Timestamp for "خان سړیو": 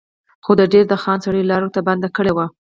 1.03-1.49